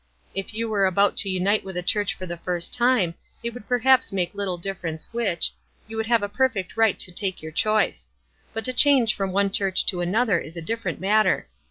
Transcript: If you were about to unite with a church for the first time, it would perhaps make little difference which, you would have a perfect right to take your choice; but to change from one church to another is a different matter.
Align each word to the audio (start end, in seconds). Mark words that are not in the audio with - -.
If 0.33 0.55
you 0.55 0.67
were 0.67 0.87
about 0.87 1.15
to 1.17 1.29
unite 1.29 1.63
with 1.63 1.77
a 1.77 1.83
church 1.83 2.15
for 2.15 2.25
the 2.25 2.35
first 2.37 2.73
time, 2.73 3.13
it 3.43 3.53
would 3.53 3.67
perhaps 3.67 4.11
make 4.11 4.33
little 4.33 4.57
difference 4.57 5.07
which, 5.13 5.51
you 5.87 5.95
would 5.95 6.07
have 6.07 6.23
a 6.23 6.27
perfect 6.27 6.75
right 6.75 6.97
to 6.97 7.11
take 7.11 7.43
your 7.43 7.51
choice; 7.51 8.09
but 8.51 8.65
to 8.65 8.73
change 8.73 9.13
from 9.13 9.31
one 9.31 9.51
church 9.51 9.85
to 9.85 10.01
another 10.01 10.39
is 10.39 10.57
a 10.57 10.59
different 10.59 10.99
matter. 10.99 11.47